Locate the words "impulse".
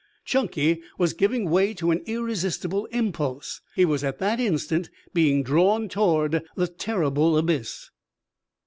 2.87-3.61